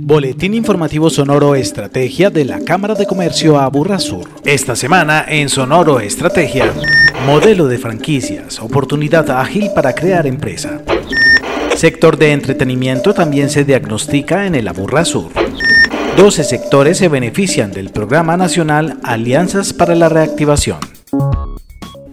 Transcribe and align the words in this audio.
Boletín 0.00 0.54
informativo 0.54 1.10
Sonoro 1.10 1.54
Estrategia 1.54 2.30
de 2.30 2.44
la 2.44 2.60
Cámara 2.60 2.94
de 2.94 3.06
Comercio 3.06 3.58
Aburra 3.58 3.98
Sur. 3.98 4.28
Esta 4.44 4.76
semana 4.76 5.24
en 5.28 5.48
Sonoro 5.48 6.00
Estrategia, 6.00 6.72
modelo 7.26 7.66
de 7.66 7.78
franquicias, 7.78 8.60
oportunidad 8.60 9.30
ágil 9.30 9.70
para 9.74 9.94
crear 9.94 10.26
empresa. 10.26 10.82
Sector 11.74 12.16
de 12.16 12.32
entretenimiento 12.32 13.12
también 13.12 13.50
se 13.50 13.64
diagnostica 13.64 14.46
en 14.46 14.54
el 14.54 14.68
Aburra 14.68 15.04
Sur. 15.04 15.30
12 16.16 16.44
sectores 16.44 16.98
se 16.98 17.08
benefician 17.08 17.72
del 17.72 17.90
Programa 17.90 18.36
Nacional 18.36 18.98
Alianzas 19.02 19.72
para 19.72 19.94
la 19.94 20.08
Reactivación. 20.08 20.97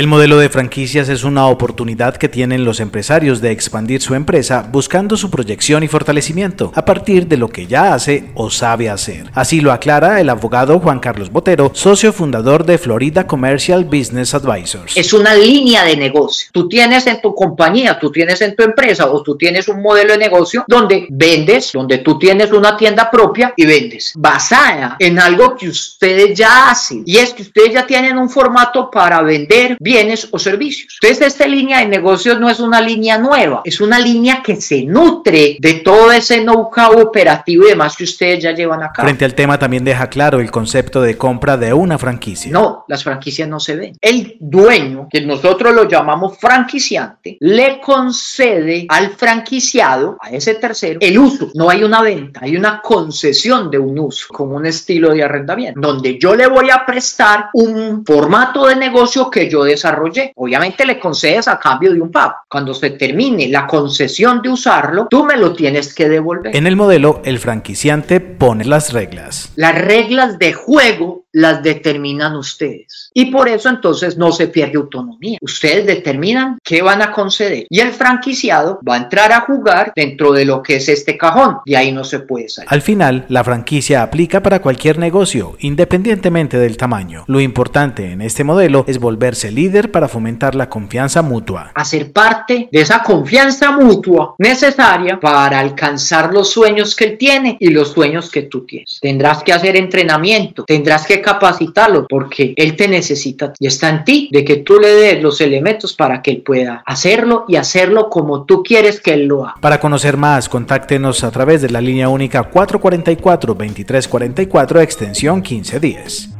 El 0.00 0.06
modelo 0.06 0.38
de 0.38 0.48
franquicias 0.48 1.10
es 1.10 1.24
una 1.24 1.46
oportunidad 1.48 2.16
que 2.16 2.30
tienen 2.30 2.64
los 2.64 2.80
empresarios 2.80 3.42
de 3.42 3.50
expandir 3.50 4.00
su 4.00 4.14
empresa 4.14 4.66
buscando 4.72 5.14
su 5.18 5.30
proyección 5.30 5.82
y 5.82 5.88
fortalecimiento 5.88 6.72
a 6.74 6.86
partir 6.86 7.26
de 7.26 7.36
lo 7.36 7.48
que 7.50 7.66
ya 7.66 7.92
hace 7.92 8.30
o 8.34 8.48
sabe 8.48 8.88
hacer. 8.88 9.26
Así 9.34 9.60
lo 9.60 9.72
aclara 9.72 10.18
el 10.18 10.30
abogado 10.30 10.80
Juan 10.80 11.00
Carlos 11.00 11.30
Botero, 11.30 11.72
socio 11.74 12.14
fundador 12.14 12.64
de 12.64 12.78
Florida 12.78 13.26
Commercial 13.26 13.84
Business 13.84 14.32
Advisors. 14.32 14.96
Es 14.96 15.12
una 15.12 15.34
línea 15.34 15.84
de 15.84 15.98
negocio. 15.98 16.48
Tú 16.50 16.66
tienes 16.66 17.06
en 17.06 17.20
tu 17.20 17.34
compañía, 17.34 17.98
tú 17.98 18.10
tienes 18.10 18.40
en 18.40 18.56
tu 18.56 18.62
empresa 18.62 19.04
o 19.10 19.22
tú 19.22 19.36
tienes 19.36 19.68
un 19.68 19.82
modelo 19.82 20.14
de 20.14 20.18
negocio 20.18 20.64
donde 20.66 21.08
vendes, 21.10 21.72
donde 21.74 21.98
tú 21.98 22.18
tienes 22.18 22.50
una 22.52 22.74
tienda 22.74 23.10
propia 23.10 23.52
y 23.54 23.66
vendes, 23.66 24.14
basada 24.16 24.96
en 24.98 25.18
algo 25.18 25.54
que 25.54 25.68
ustedes 25.68 26.38
ya 26.38 26.70
hacen. 26.70 27.02
Y 27.04 27.18
es 27.18 27.34
que 27.34 27.42
ustedes 27.42 27.74
ya 27.74 27.86
tienen 27.86 28.16
un 28.16 28.30
formato 28.30 28.90
para 28.90 29.20
vender 29.20 29.76
bienes 29.90 30.28
o 30.30 30.38
servicios. 30.38 30.98
Entonces, 31.02 31.26
esta 31.26 31.46
línea 31.46 31.80
de 31.80 31.86
negocios 31.86 32.38
no 32.38 32.48
es 32.48 32.60
una 32.60 32.80
línea 32.80 33.18
nueva, 33.18 33.62
es 33.64 33.80
una 33.80 33.98
línea 33.98 34.40
que 34.40 34.60
se 34.60 34.84
nutre 34.84 35.56
de 35.58 35.74
todo 35.74 36.12
ese 36.12 36.42
know-how 36.42 37.00
operativo 37.00 37.64
y 37.66 37.70
demás 37.70 37.96
que 37.96 38.04
ustedes 38.04 38.42
ya 38.44 38.52
llevan 38.52 38.82
a 38.84 38.92
cabo. 38.92 39.08
Frente 39.08 39.24
al 39.24 39.34
tema 39.34 39.58
también 39.58 39.84
deja 39.84 40.08
claro 40.08 40.38
el 40.38 40.50
concepto 40.50 41.02
de 41.02 41.16
compra 41.16 41.56
de 41.56 41.72
una 41.72 41.98
franquicia. 41.98 42.52
No, 42.52 42.84
las 42.86 43.02
franquicias 43.02 43.48
no 43.48 43.58
se 43.58 43.74
ven. 43.74 43.96
El 44.00 44.36
dueño, 44.38 45.08
que 45.10 45.22
nosotros 45.22 45.74
lo 45.74 45.88
llamamos 45.88 46.38
franquiciante, 46.38 47.36
le 47.40 47.80
concede 47.80 48.86
al 48.88 49.10
franquiciado, 49.10 50.16
a 50.20 50.30
ese 50.30 50.54
tercero, 50.54 51.00
el 51.02 51.18
uso. 51.18 51.50
No 51.54 51.68
hay 51.68 51.82
una 51.82 52.00
venta, 52.00 52.40
hay 52.44 52.56
una 52.56 52.80
concesión 52.80 53.70
de 53.70 53.78
un 53.78 53.98
uso, 53.98 54.26
como 54.30 54.54
un 54.54 54.66
estilo 54.66 55.12
de 55.12 55.24
arrendamiento, 55.24 55.80
donde 55.80 56.16
yo 56.16 56.36
le 56.36 56.46
voy 56.46 56.70
a 56.70 56.86
prestar 56.86 57.46
un 57.54 58.04
formato 58.04 58.66
de 58.66 58.76
negocio 58.76 59.28
que 59.28 59.50
yo 59.50 59.64
desarrollé. 59.80 60.32
Obviamente 60.36 60.84
le 60.84 60.98
concedes 60.98 61.48
a 61.48 61.58
cambio 61.58 61.92
de 61.92 62.00
un 62.00 62.10
pago. 62.10 62.34
Cuando 62.48 62.74
se 62.74 62.90
termine 62.90 63.48
la 63.48 63.66
concesión 63.66 64.42
de 64.42 64.50
usarlo, 64.50 65.06
tú 65.08 65.24
me 65.24 65.36
lo 65.36 65.54
tienes 65.54 65.94
que 65.94 66.08
devolver. 66.08 66.54
En 66.54 66.66
el 66.66 66.76
modelo, 66.76 67.20
el 67.24 67.38
franquiciante 67.38 68.20
pone 68.20 68.64
las 68.64 68.92
reglas. 68.92 69.52
Las 69.56 69.74
reglas 69.74 70.38
de 70.38 70.52
juego 70.52 71.24
las 71.32 71.62
determinan 71.62 72.36
ustedes. 72.36 73.10
Y 73.14 73.26
por 73.26 73.48
eso 73.48 73.68
entonces 73.68 74.16
no 74.16 74.32
se 74.32 74.48
pierde 74.48 74.76
autonomía. 74.76 75.38
Ustedes 75.40 75.86
determinan 75.86 76.58
qué 76.62 76.82
van 76.82 77.02
a 77.02 77.12
conceder. 77.12 77.66
Y 77.68 77.80
el 77.80 77.92
franquiciado 77.92 78.80
va 78.88 78.94
a 78.94 78.98
entrar 78.98 79.32
a 79.32 79.42
jugar 79.42 79.92
dentro 79.94 80.32
de 80.32 80.44
lo 80.44 80.62
que 80.62 80.76
es 80.76 80.88
este 80.88 81.16
cajón. 81.16 81.58
Y 81.64 81.74
ahí 81.74 81.92
no 81.92 82.04
se 82.04 82.20
puede 82.20 82.48
salir. 82.48 82.68
Al 82.70 82.82
final, 82.82 83.26
la 83.28 83.44
franquicia 83.44 84.02
aplica 84.02 84.42
para 84.42 84.60
cualquier 84.60 84.98
negocio, 84.98 85.56
independientemente 85.60 86.58
del 86.58 86.76
tamaño. 86.76 87.24
Lo 87.26 87.40
importante 87.40 88.12
en 88.12 88.22
este 88.22 88.44
modelo 88.44 88.84
es 88.86 88.98
volverse 88.98 89.50
líder 89.50 89.90
para 89.90 90.08
fomentar 90.08 90.54
la 90.54 90.68
confianza 90.68 91.22
mutua. 91.22 91.72
Hacer 91.74 92.12
parte 92.12 92.68
de 92.70 92.80
esa 92.80 93.02
confianza 93.02 93.72
mutua 93.72 94.34
necesaria 94.38 95.18
para 95.18 95.58
alcanzar 95.58 96.32
los 96.32 96.50
sueños 96.50 96.94
que 96.94 97.04
él 97.04 97.18
tiene 97.18 97.56
y 97.60 97.70
los 97.70 97.92
sueños 97.92 98.30
que 98.30 98.42
tú 98.42 98.64
tienes. 98.66 98.98
Tendrás 99.00 99.42
que 99.42 99.52
hacer 99.52 99.76
entrenamiento, 99.76 100.64
tendrás 100.64 101.06
que 101.06 101.19
capacitarlo 101.20 102.06
porque 102.08 102.54
él 102.56 102.76
te 102.76 102.88
necesita 102.88 103.52
y 103.58 103.66
está 103.66 103.88
en 103.88 104.04
ti 104.04 104.28
de 104.32 104.44
que 104.44 104.56
tú 104.56 104.78
le 104.78 104.88
des 104.88 105.22
los 105.22 105.40
elementos 105.40 105.94
para 105.94 106.20
que 106.22 106.30
él 106.30 106.42
pueda 106.42 106.82
hacerlo 106.86 107.44
y 107.48 107.56
hacerlo 107.56 108.10
como 108.10 108.44
tú 108.44 108.62
quieres 108.62 109.00
que 109.00 109.14
él 109.14 109.26
lo 109.26 109.44
haga. 109.44 109.54
Para 109.60 109.80
conocer 109.80 110.16
más, 110.16 110.48
contáctenos 110.48 111.24
a 111.24 111.30
través 111.30 111.62
de 111.62 111.70
la 111.70 111.80
línea 111.80 112.08
única 112.08 112.50
444-2344 112.50 114.80
extensión 114.80 115.36
1510. 115.36 116.39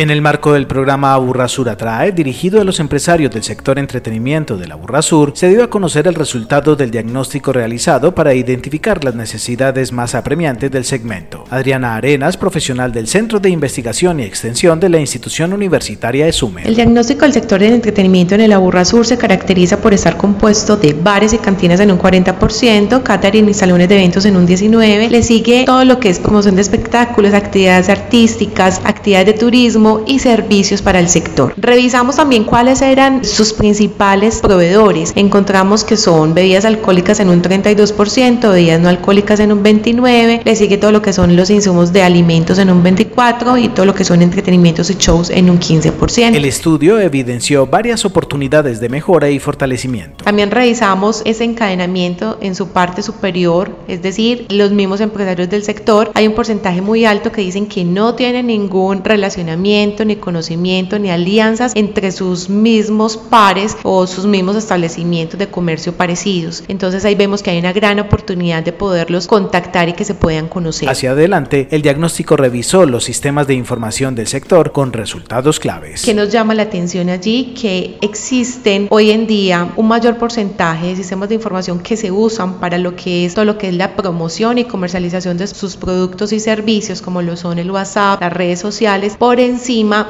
En 0.00 0.08
el 0.08 0.22
marco 0.22 0.54
del 0.54 0.66
programa 0.66 1.12
Aburrasur 1.12 1.68
Atrae, 1.68 2.12
dirigido 2.12 2.58
a 2.58 2.64
los 2.64 2.80
empresarios 2.80 3.30
del 3.30 3.42
sector 3.42 3.78
entretenimiento 3.78 4.56
de 4.56 4.66
la 4.66 4.72
Aburrasur, 4.72 5.32
se 5.34 5.50
dio 5.50 5.62
a 5.62 5.68
conocer 5.68 6.06
el 6.06 6.14
resultado 6.14 6.74
del 6.74 6.90
diagnóstico 6.90 7.52
realizado 7.52 8.14
para 8.14 8.32
identificar 8.32 9.04
las 9.04 9.14
necesidades 9.14 9.92
más 9.92 10.14
apremiantes 10.14 10.70
del 10.70 10.86
segmento. 10.86 11.44
Adriana 11.50 11.96
Arenas, 11.96 12.38
profesional 12.38 12.92
del 12.92 13.08
Centro 13.08 13.40
de 13.40 13.50
Investigación 13.50 14.20
y 14.20 14.22
Extensión 14.22 14.80
de 14.80 14.88
la 14.88 14.98
institución 15.00 15.52
universitaria 15.52 16.26
ESUME. 16.26 16.62
El 16.64 16.76
diagnóstico 16.76 17.26
del 17.26 17.34
sector 17.34 17.60
del 17.60 17.74
entretenimiento 17.74 18.34
en 18.34 18.40
el 18.40 18.54
Aburrasur 18.54 19.04
se 19.04 19.18
caracteriza 19.18 19.82
por 19.82 19.92
estar 19.92 20.16
compuesto 20.16 20.78
de 20.78 20.94
bares 20.94 21.34
y 21.34 21.38
cantinas 21.38 21.78
en 21.78 21.90
un 21.90 21.98
40%, 21.98 23.02
catering 23.02 23.50
y 23.50 23.52
salones 23.52 23.90
de 23.90 23.96
eventos 23.96 24.24
en 24.24 24.38
un 24.38 24.48
19%, 24.48 25.10
le 25.10 25.22
sigue 25.22 25.64
todo 25.66 25.84
lo 25.84 26.00
que 26.00 26.08
es 26.08 26.18
promoción 26.18 26.54
de 26.54 26.62
espectáculos, 26.62 27.34
actividades 27.34 27.90
artísticas, 27.90 28.80
actividades 28.84 29.26
de 29.26 29.32
turismo, 29.34 29.89
y 30.06 30.18
servicios 30.18 30.82
para 30.82 30.98
el 30.98 31.08
sector. 31.08 31.54
Revisamos 31.56 32.16
también 32.16 32.44
cuáles 32.44 32.82
eran 32.82 33.24
sus 33.24 33.52
principales 33.52 34.40
proveedores. 34.40 35.12
Encontramos 35.16 35.84
que 35.84 35.96
son 35.96 36.34
bebidas 36.34 36.64
alcohólicas 36.64 37.20
en 37.20 37.28
un 37.28 37.42
32%, 37.42 38.52
bebidas 38.52 38.80
no 38.80 38.88
alcohólicas 38.88 39.40
en 39.40 39.52
un 39.52 39.62
29%, 39.62 40.42
le 40.44 40.56
sigue 40.56 40.78
todo 40.78 40.92
lo 40.92 41.02
que 41.02 41.12
son 41.12 41.36
los 41.36 41.50
insumos 41.50 41.92
de 41.92 42.02
alimentos 42.02 42.58
en 42.58 42.70
un 42.70 42.82
24% 42.84 43.62
y 43.62 43.68
todo 43.68 43.86
lo 43.86 43.94
que 43.94 44.04
son 44.04 44.22
entretenimientos 44.22 44.90
y 44.90 44.94
shows 44.94 45.30
en 45.30 45.50
un 45.50 45.58
15%. 45.58 46.34
El 46.34 46.44
estudio 46.44 46.98
evidenció 47.00 47.66
varias 47.66 48.04
oportunidades 48.04 48.80
de 48.80 48.88
mejora 48.88 49.30
y 49.30 49.38
fortalecimiento. 49.38 50.24
También 50.24 50.50
revisamos 50.50 51.22
ese 51.24 51.44
encadenamiento 51.44 52.38
en 52.40 52.54
su 52.54 52.68
parte 52.68 53.02
superior, 53.02 53.70
es 53.88 54.02
decir, 54.02 54.46
los 54.50 54.72
mismos 54.72 55.00
empresarios 55.00 55.48
del 55.48 55.62
sector. 55.62 56.10
Hay 56.14 56.26
un 56.26 56.34
porcentaje 56.34 56.80
muy 56.80 57.04
alto 57.04 57.32
que 57.32 57.40
dicen 57.40 57.66
que 57.66 57.84
no 57.84 58.14
tienen 58.14 58.46
ningún 58.46 59.04
relacionamiento 59.04 59.60
ni 59.80 60.16
conocimiento, 60.16 60.98
ni 60.98 61.10
alianzas 61.10 61.72
entre 61.74 62.12
sus 62.12 62.50
mismos 62.50 63.16
pares 63.16 63.76
o 63.82 64.06
sus 64.06 64.26
mismos 64.26 64.56
establecimientos 64.56 65.38
de 65.38 65.48
comercio 65.48 65.94
parecidos. 65.94 66.64
Entonces 66.68 67.04
ahí 67.04 67.14
vemos 67.14 67.42
que 67.42 67.50
hay 67.50 67.58
una 67.58 67.72
gran 67.72 67.98
oportunidad 67.98 68.62
de 68.62 68.72
poderlos 68.72 69.26
contactar 69.26 69.88
y 69.88 69.94
que 69.94 70.04
se 70.04 70.14
puedan 70.14 70.48
conocer. 70.48 70.88
Hacia 70.88 71.12
adelante, 71.12 71.68
el 71.70 71.82
diagnóstico 71.82 72.36
revisó 72.36 72.84
los 72.84 73.04
sistemas 73.04 73.46
de 73.46 73.54
información 73.54 74.14
del 74.14 74.26
sector 74.26 74.72
con 74.72 74.92
resultados 74.92 75.58
claves. 75.58 76.02
¿Qué 76.04 76.14
nos 76.14 76.30
llama 76.30 76.54
la 76.54 76.64
atención 76.64 77.08
allí? 77.08 77.54
Que 77.58 77.96
existen 78.02 78.86
hoy 78.90 79.10
en 79.10 79.26
día 79.26 79.72
un 79.76 79.88
mayor 79.88 80.18
porcentaje 80.18 80.88
de 80.88 80.96
sistemas 80.96 81.28
de 81.30 81.36
información 81.36 81.80
que 81.80 81.96
se 81.96 82.10
usan 82.10 82.60
para 82.60 82.76
lo 82.76 82.96
que 82.96 83.24
es 83.24 83.34
todo 83.34 83.44
lo 83.46 83.56
que 83.56 83.68
es 83.68 83.74
la 83.74 83.96
promoción 83.96 84.58
y 84.58 84.64
comercialización 84.64 85.38
de 85.38 85.46
sus 85.46 85.76
productos 85.76 86.32
y 86.32 86.40
servicios, 86.40 87.00
como 87.00 87.22
lo 87.22 87.36
son 87.36 87.58
el 87.58 87.70
WhatsApp, 87.70 88.20
las 88.20 88.32
redes 88.32 88.60
sociales, 88.60 89.16
por 89.18 89.40
encima 89.40 89.59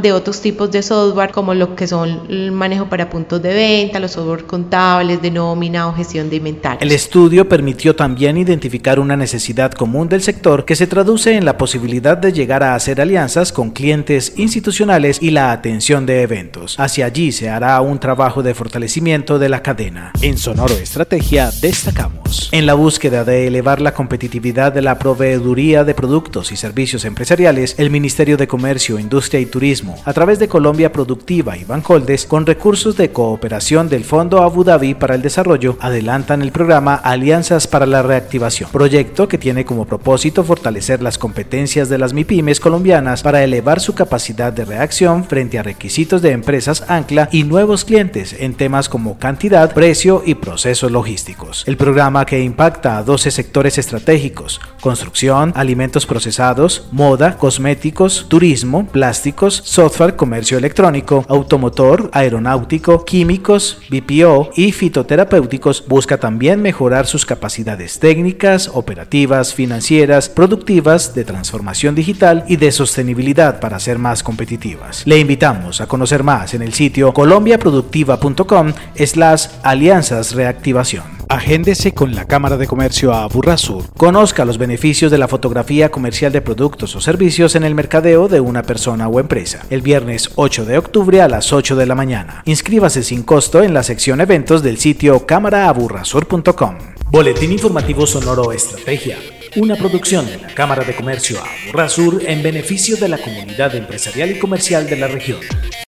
de 0.00 0.12
otros 0.12 0.40
tipos 0.40 0.70
de 0.70 0.82
software 0.82 1.30
como 1.30 1.52
lo 1.52 1.74
que 1.74 1.86
son 1.86 2.22
el 2.30 2.52
manejo 2.52 2.86
para 2.86 3.10
puntos 3.10 3.42
de 3.42 3.52
venta, 3.52 3.98
los 3.98 4.12
software 4.12 4.44
contables, 4.44 5.20
de 5.20 5.30
nómina 5.30 5.88
o 5.88 5.94
gestión 5.94 6.30
de 6.30 6.36
inventario. 6.36 6.78
El 6.80 6.92
estudio 6.92 7.48
permitió 7.48 7.94
también 7.94 8.36
identificar 8.36 8.98
una 9.00 9.16
necesidad 9.16 9.72
común 9.72 10.08
del 10.08 10.22
sector 10.22 10.64
que 10.64 10.76
se 10.76 10.86
traduce 10.86 11.36
en 11.36 11.44
la 11.44 11.58
posibilidad 11.58 12.16
de 12.16 12.32
llegar 12.32 12.62
a 12.62 12.74
hacer 12.74 13.00
alianzas 13.00 13.52
con 13.52 13.70
clientes 13.70 14.34
institucionales 14.36 15.20
y 15.20 15.30
la 15.30 15.52
atención 15.52 16.06
de 16.06 16.22
eventos. 16.22 16.78
Hacia 16.78 17.06
allí 17.06 17.32
se 17.32 17.50
hará 17.50 17.80
un 17.80 17.98
trabajo 17.98 18.42
de 18.42 18.54
fortalecimiento 18.54 19.38
de 19.38 19.48
la 19.48 19.62
cadena. 19.62 20.12
En 20.22 20.38
Sonoro 20.38 20.74
Estrategia 20.74 21.50
destacamos 21.60 22.48
en 22.52 22.66
la 22.66 22.74
búsqueda 22.74 23.24
de 23.24 23.46
elevar 23.46 23.80
la 23.80 23.92
competitividad 23.92 24.72
de 24.72 24.82
la 24.82 24.98
proveeduría 24.98 25.84
de 25.84 25.94
productos 25.94 26.52
y 26.52 26.56
servicios 26.56 27.04
empresariales, 27.04 27.74
el 27.78 27.90
Ministerio 27.90 28.36
de 28.36 28.46
Comercio, 28.46 28.98
Industria 29.32 29.40
y 29.40 29.46
Turismo, 29.46 29.96
a 30.04 30.12
través 30.12 30.38
de 30.38 30.48
Colombia 30.48 30.92
Productiva 30.92 31.56
y 31.56 31.64
Bancoldes, 31.64 32.26
con 32.26 32.44
recursos 32.44 32.96
de 32.96 33.12
cooperación 33.12 33.88
del 33.88 34.04
Fondo 34.04 34.42
Abu 34.42 34.62
Dhabi 34.64 34.94
para 34.94 35.14
el 35.14 35.22
Desarrollo, 35.22 35.76
adelantan 35.80 36.42
el 36.42 36.52
programa 36.52 36.94
Alianzas 36.94 37.66
para 37.66 37.86
la 37.86 38.02
Reactivación, 38.02 38.68
proyecto 38.70 39.28
que 39.28 39.38
tiene 39.38 39.64
como 39.64 39.86
propósito 39.86 40.44
fortalecer 40.44 41.02
las 41.02 41.16
competencias 41.16 41.88
de 41.88 41.98
las 41.98 42.12
MIPIMES 42.12 42.60
colombianas 42.60 43.22
para 43.22 43.42
elevar 43.42 43.80
su 43.80 43.94
capacidad 43.94 44.52
de 44.52 44.66
reacción 44.66 45.24
frente 45.24 45.58
a 45.58 45.62
requisitos 45.62 46.20
de 46.20 46.32
empresas 46.32 46.84
ancla 46.88 47.28
y 47.32 47.44
nuevos 47.44 47.84
clientes 47.84 48.36
en 48.38 48.54
temas 48.54 48.88
como 48.88 49.18
cantidad, 49.18 49.72
precio 49.72 50.22
y 50.26 50.34
procesos 50.34 50.90
logísticos. 50.90 51.64
El 51.66 51.78
programa 51.78 52.26
que 52.26 52.42
impacta 52.42 52.98
a 52.98 53.02
12 53.02 53.30
sectores 53.30 53.78
estratégicos, 53.78 54.60
construcción, 54.80 55.52
alimentos 55.56 56.04
procesados, 56.06 56.88
moda, 56.92 57.38
cosméticos, 57.38 58.26
turismo, 58.28 58.86
plástico, 58.86 59.21
software, 59.64 60.16
comercio 60.16 60.58
electrónico, 60.58 61.24
automotor, 61.28 62.10
aeronáutico, 62.12 63.04
químicos, 63.04 63.78
BPO 63.88 64.50
y 64.56 64.72
fitoterapéuticos, 64.72 65.84
busca 65.86 66.18
también 66.18 66.60
mejorar 66.60 67.06
sus 67.06 67.24
capacidades 67.24 67.98
técnicas, 67.98 68.68
operativas, 68.72 69.54
financieras, 69.54 70.28
productivas, 70.28 71.14
de 71.14 71.24
transformación 71.24 71.94
digital 71.94 72.44
y 72.48 72.56
de 72.56 72.72
sostenibilidad 72.72 73.60
para 73.60 73.78
ser 73.78 73.98
más 73.98 74.22
competitivas. 74.22 75.06
Le 75.06 75.18
invitamos 75.18 75.80
a 75.80 75.86
conocer 75.86 76.22
más 76.22 76.54
en 76.54 76.62
el 76.62 76.72
sitio 76.72 77.12
colombiaproductiva.com 77.12 78.72
slash 78.96 79.46
alianzas 79.62 80.34
reactivación. 80.34 81.21
Agéndese 81.32 81.94
con 81.94 82.14
la 82.14 82.26
Cámara 82.26 82.58
de 82.58 82.66
Comercio 82.66 83.14
a 83.14 83.26
Burrasur. 83.26 83.88
Conozca 83.96 84.44
los 84.44 84.58
beneficios 84.58 85.10
de 85.10 85.16
la 85.16 85.28
fotografía 85.28 85.90
comercial 85.90 86.30
de 86.30 86.42
productos 86.42 86.94
o 86.94 87.00
servicios 87.00 87.54
en 87.54 87.64
el 87.64 87.74
mercadeo 87.74 88.28
de 88.28 88.40
una 88.40 88.62
persona 88.62 89.08
o 89.08 89.18
empresa. 89.18 89.64
El 89.70 89.80
viernes 89.80 90.28
8 90.34 90.66
de 90.66 90.76
octubre 90.76 91.22
a 91.22 91.28
las 91.28 91.54
8 91.54 91.74
de 91.74 91.86
la 91.86 91.94
mañana. 91.94 92.42
Inscríbase 92.44 93.02
sin 93.02 93.22
costo 93.22 93.62
en 93.62 93.72
la 93.72 93.82
sección 93.82 94.20
eventos 94.20 94.62
del 94.62 94.76
sitio 94.76 95.24
cámaraaburrasur.com. 95.24 96.76
Boletín 97.10 97.52
informativo 97.52 98.06
Sonoro 98.06 98.52
Estrategia. 98.52 99.16
Una 99.56 99.76
producción 99.76 100.26
de 100.26 100.36
la 100.36 100.48
Cámara 100.48 100.84
de 100.84 100.94
Comercio 100.94 101.38
a 101.38 101.46
Burrasur 101.66 102.22
en 102.26 102.42
beneficio 102.42 102.98
de 102.98 103.08
la 103.08 103.16
comunidad 103.16 103.74
empresarial 103.74 104.32
y 104.32 104.38
comercial 104.38 104.86
de 104.86 104.96
la 104.96 105.08
región. 105.08 105.40